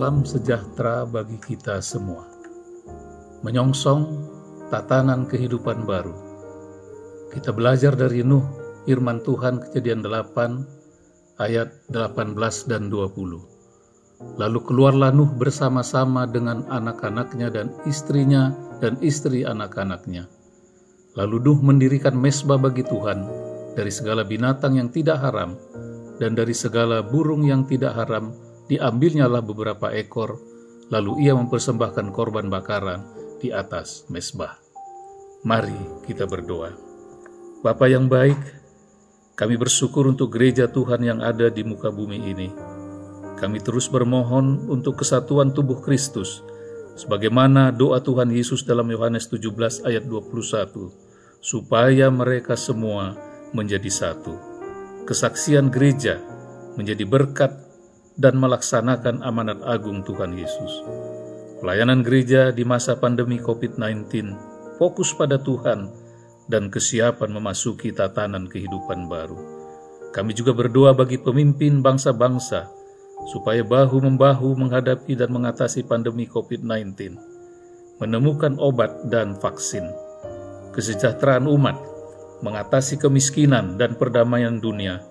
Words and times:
Salam 0.00 0.24
sejahtera 0.24 1.04
bagi 1.04 1.36
kita 1.36 1.76
semua. 1.84 2.24
Menyongsong 3.44 4.08
tatanan 4.72 5.28
kehidupan 5.28 5.84
baru. 5.84 6.16
Kita 7.28 7.52
belajar 7.52 7.92
dari 7.92 8.24
Nuh, 8.24 8.40
firman 8.88 9.20
Tuhan 9.20 9.60
kejadian 9.60 10.00
8, 10.00 11.36
ayat 11.36 11.84
18 11.92 12.32
dan 12.64 12.88
20. 12.88 14.40
Lalu 14.40 14.58
keluarlah 14.64 15.12
Nuh 15.12 15.36
bersama-sama 15.36 16.24
dengan 16.24 16.64
anak-anaknya 16.72 17.52
dan 17.52 17.68
istrinya 17.84 18.56
dan 18.80 18.96
istri 19.04 19.44
anak-anaknya. 19.44 20.24
Lalu 21.12 21.44
Nuh 21.44 21.60
mendirikan 21.60 22.16
mesbah 22.16 22.56
bagi 22.56 22.88
Tuhan 22.88 23.28
dari 23.76 23.92
segala 23.92 24.24
binatang 24.24 24.80
yang 24.80 24.88
tidak 24.88 25.20
haram 25.20 25.60
dan 26.16 26.32
dari 26.32 26.56
segala 26.56 27.04
burung 27.04 27.44
yang 27.44 27.68
tidak 27.68 27.92
haram 28.00 28.32
diambilnyalah 28.70 29.42
beberapa 29.42 29.90
ekor, 29.90 30.38
lalu 30.94 31.26
ia 31.26 31.34
mempersembahkan 31.34 32.14
korban 32.14 32.46
bakaran 32.46 33.02
di 33.42 33.50
atas 33.50 34.06
mesbah. 34.06 34.54
Mari 35.42 36.06
kita 36.06 36.30
berdoa. 36.30 36.70
Bapa 37.66 37.90
yang 37.90 38.06
baik, 38.06 38.38
kami 39.34 39.56
bersyukur 39.56 40.06
untuk 40.06 40.36
gereja 40.36 40.70
Tuhan 40.70 41.02
yang 41.02 41.18
ada 41.24 41.50
di 41.50 41.66
muka 41.66 41.88
bumi 41.88 42.18
ini. 42.30 42.48
Kami 43.40 43.58
terus 43.64 43.88
bermohon 43.88 44.68
untuk 44.68 45.00
kesatuan 45.00 45.56
tubuh 45.56 45.80
Kristus, 45.80 46.44
sebagaimana 46.94 47.72
doa 47.72 48.04
Tuhan 48.04 48.28
Yesus 48.28 48.68
dalam 48.68 48.84
Yohanes 48.92 49.32
17 49.32 49.88
ayat 49.88 50.04
21, 50.04 50.92
supaya 51.40 52.12
mereka 52.12 52.52
semua 52.52 53.16
menjadi 53.56 53.88
satu. 53.88 54.36
Kesaksian 55.08 55.72
gereja 55.72 56.20
menjadi 56.76 57.08
berkat 57.08 57.69
dan 58.16 58.38
melaksanakan 58.38 59.22
amanat 59.22 59.62
agung 59.62 60.02
Tuhan 60.02 60.34
Yesus. 60.34 60.82
Pelayanan 61.60 62.00
gereja 62.00 62.50
di 62.50 62.64
masa 62.64 62.96
pandemi 62.96 63.36
COVID-19 63.36 64.32
fokus 64.80 65.12
pada 65.12 65.36
Tuhan 65.36 65.92
dan 66.48 66.72
kesiapan 66.72 67.30
memasuki 67.30 67.92
tatanan 67.92 68.48
kehidupan 68.48 69.06
baru. 69.12 69.36
Kami 70.10 70.32
juga 70.34 70.56
berdoa 70.56 70.96
bagi 70.96 71.20
pemimpin 71.20 71.84
bangsa-bangsa 71.84 72.66
supaya 73.28 73.60
bahu-membahu 73.60 74.56
menghadapi 74.56 75.14
dan 75.14 75.30
mengatasi 75.30 75.84
pandemi 75.84 76.24
COVID-19, 76.24 77.14
menemukan 78.00 78.56
obat 78.56 79.06
dan 79.12 79.36
vaksin, 79.36 79.84
kesejahteraan 80.72 81.44
umat, 81.44 81.76
mengatasi 82.40 82.96
kemiskinan 82.96 83.76
dan 83.76 83.94
perdamaian 84.00 84.56
dunia, 84.56 85.04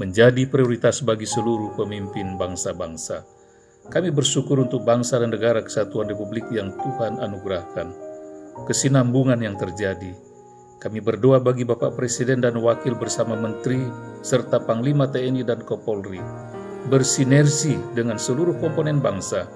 menjadi 0.00 0.48
prioritas 0.48 1.04
bagi 1.04 1.28
seluruh 1.28 1.76
pemimpin 1.76 2.40
bangsa-bangsa. 2.40 3.28
Kami 3.92 4.14
bersyukur 4.14 4.62
untuk 4.62 4.86
bangsa 4.86 5.18
dan 5.18 5.34
negara 5.34 5.60
kesatuan 5.60 6.06
Republik 6.08 6.46
yang 6.54 6.72
Tuhan 6.78 7.18
anugerahkan, 7.18 7.90
kesinambungan 8.64 9.42
yang 9.42 9.58
terjadi. 9.58 10.14
Kami 10.78 10.98
berdoa 11.02 11.38
bagi 11.38 11.66
Bapak 11.66 11.94
Presiden 11.98 12.42
dan 12.42 12.58
Wakil 12.58 12.94
bersama 12.94 13.34
Menteri 13.34 13.82
serta 14.22 14.62
Panglima 14.62 15.10
TNI 15.10 15.42
dan 15.42 15.62
Kapolri, 15.66 16.22
bersinergi 16.88 17.78
dengan 17.94 18.18
seluruh 18.18 18.58
komponen 18.58 18.98
bangsa 18.98 19.46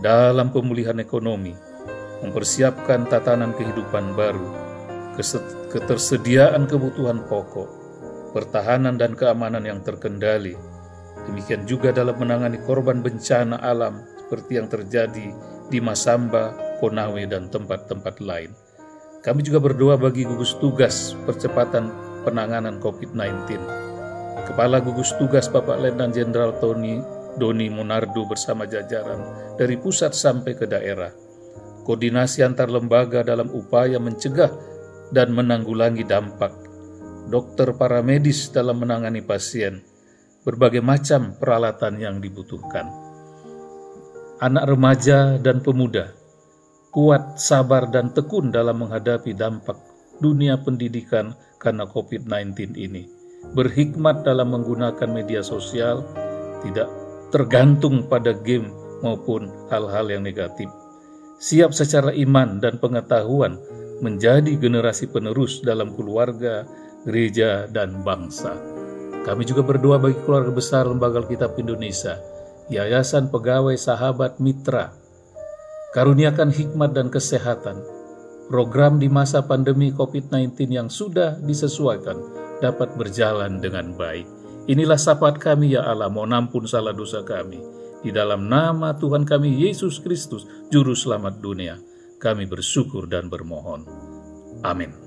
dalam 0.00 0.52
pemulihan 0.52 0.96
ekonomi, 1.00 1.52
mempersiapkan 2.24 3.08
tatanan 3.08 3.52
kehidupan 3.56 4.16
baru, 4.16 4.48
ketersediaan 5.72 6.68
kebutuhan 6.68 7.24
pokok, 7.28 7.81
pertahanan 8.32 8.96
dan 8.96 9.12
keamanan 9.12 9.62
yang 9.62 9.84
terkendali. 9.84 10.56
Demikian 11.28 11.68
juga 11.68 11.94
dalam 11.94 12.18
menangani 12.18 12.58
korban 12.66 13.04
bencana 13.04 13.60
alam 13.62 14.02
seperti 14.18 14.58
yang 14.58 14.66
terjadi 14.66 15.28
di 15.70 15.78
Masamba, 15.78 16.56
Konawe, 16.82 17.22
dan 17.28 17.46
tempat-tempat 17.52 18.18
lain. 18.18 18.50
Kami 19.22 19.40
juga 19.46 19.62
berdoa 19.62 19.94
bagi 19.94 20.26
gugus 20.26 20.58
tugas 20.58 21.14
percepatan 21.28 21.94
penanganan 22.26 22.82
COVID-19. 22.82 23.54
Kepala 24.50 24.82
gugus 24.82 25.14
tugas 25.14 25.46
Bapak 25.46 25.78
Letnan 25.78 26.10
Jenderal 26.10 26.58
Tony 26.58 26.98
Doni 27.38 27.70
Monardo 27.72 28.26
bersama 28.28 28.68
jajaran 28.68 29.54
dari 29.56 29.78
pusat 29.78 30.12
sampai 30.12 30.52
ke 30.58 30.66
daerah. 30.66 31.14
Koordinasi 31.86 32.42
antar 32.42 32.70
lembaga 32.70 33.22
dalam 33.22 33.50
upaya 33.50 33.98
mencegah 34.02 34.50
dan 35.10 35.34
menanggulangi 35.34 36.06
dampak 36.06 36.61
dokter 37.28 37.74
para 37.76 38.00
medis 38.00 38.50
dalam 38.50 38.80
menangani 38.80 39.22
pasien, 39.22 39.84
berbagai 40.42 40.82
macam 40.82 41.36
peralatan 41.36 42.00
yang 42.00 42.16
dibutuhkan. 42.18 42.88
Anak 44.42 44.74
remaja 44.74 45.38
dan 45.38 45.62
pemuda 45.62 46.22
kuat, 46.92 47.40
sabar, 47.40 47.88
dan 47.88 48.12
tekun 48.12 48.52
dalam 48.52 48.84
menghadapi 48.84 49.32
dampak 49.32 49.80
dunia 50.20 50.60
pendidikan 50.60 51.32
karena 51.56 51.88
COVID-19 51.88 52.76
ini. 52.76 53.08
Berhikmat 53.56 54.22
dalam 54.22 54.54
menggunakan 54.54 55.08
media 55.08 55.40
sosial, 55.42 56.04
tidak 56.62 56.86
tergantung 57.32 58.06
pada 58.06 58.36
game 58.36 58.70
maupun 59.00 59.50
hal-hal 59.72 60.06
yang 60.12 60.22
negatif. 60.22 60.68
Siap 61.42 61.74
secara 61.74 62.14
iman 62.14 62.62
dan 62.62 62.78
pengetahuan 62.78 63.58
menjadi 63.98 64.54
generasi 64.60 65.10
penerus 65.10 65.64
dalam 65.64 65.96
keluarga, 65.96 66.68
gereja, 67.06 67.66
dan 67.70 68.02
bangsa. 68.02 68.54
Kami 69.22 69.46
juga 69.46 69.62
berdoa 69.62 70.02
bagi 70.02 70.18
keluarga 70.26 70.50
besar 70.50 70.90
Lembaga 70.90 71.22
Alkitab 71.22 71.54
Indonesia, 71.58 72.18
Yayasan 72.66 73.30
Pegawai 73.30 73.78
Sahabat 73.78 74.42
Mitra, 74.42 74.90
karuniakan 75.94 76.50
hikmat 76.50 76.90
dan 76.90 77.06
kesehatan, 77.06 77.78
program 78.50 78.98
di 78.98 79.06
masa 79.06 79.46
pandemi 79.46 79.94
COVID-19 79.94 80.58
yang 80.74 80.88
sudah 80.90 81.38
disesuaikan 81.38 82.18
dapat 82.58 82.94
berjalan 82.98 83.62
dengan 83.62 83.94
baik. 83.94 84.26
Inilah 84.70 84.98
sahabat 84.98 85.42
kami 85.42 85.74
ya 85.74 85.82
Allah, 85.82 86.06
mohon 86.06 86.34
ampun 86.34 86.70
salah 86.70 86.94
dosa 86.94 87.26
kami. 87.26 87.58
Di 88.02 88.10
dalam 88.10 88.50
nama 88.50 88.94
Tuhan 88.94 89.22
kami 89.22 89.62
Yesus 89.62 90.02
Kristus, 90.02 90.46
Juru 90.70 90.94
Selamat 90.94 91.38
dunia, 91.38 91.78
kami 92.18 92.46
bersyukur 92.46 93.10
dan 93.10 93.26
bermohon. 93.26 93.86
Amin. 94.62 95.01